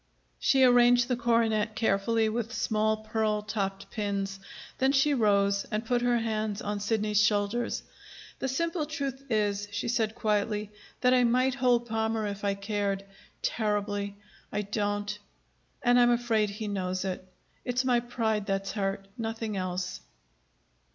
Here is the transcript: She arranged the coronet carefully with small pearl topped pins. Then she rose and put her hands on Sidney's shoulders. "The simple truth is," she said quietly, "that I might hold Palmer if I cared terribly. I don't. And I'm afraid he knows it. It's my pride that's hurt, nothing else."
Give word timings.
She 0.39 0.63
arranged 0.63 1.09
the 1.09 1.15
coronet 1.15 1.75
carefully 1.75 2.27
with 2.27 2.51
small 2.51 3.03
pearl 3.03 3.43
topped 3.43 3.91
pins. 3.91 4.39
Then 4.79 4.93
she 4.93 5.13
rose 5.13 5.67
and 5.69 5.85
put 5.85 6.01
her 6.01 6.17
hands 6.17 6.59
on 6.59 6.79
Sidney's 6.79 7.23
shoulders. 7.23 7.83
"The 8.39 8.47
simple 8.47 8.87
truth 8.87 9.23
is," 9.29 9.67
she 9.71 9.87
said 9.87 10.15
quietly, 10.15 10.71
"that 11.01 11.13
I 11.13 11.23
might 11.23 11.53
hold 11.53 11.85
Palmer 11.85 12.25
if 12.25 12.43
I 12.43 12.55
cared 12.55 13.05
terribly. 13.43 14.15
I 14.51 14.63
don't. 14.63 15.19
And 15.83 15.99
I'm 15.99 16.09
afraid 16.09 16.49
he 16.49 16.67
knows 16.67 17.05
it. 17.05 17.23
It's 17.63 17.85
my 17.85 17.99
pride 17.99 18.47
that's 18.47 18.71
hurt, 18.71 19.07
nothing 19.19 19.55
else." 19.55 19.99